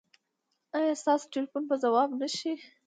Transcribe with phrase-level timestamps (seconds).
[0.77, 2.53] ایا ستاسو ټیلیفون به ځواب نه شي؟